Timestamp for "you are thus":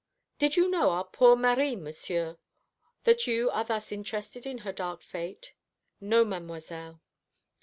3.27-3.91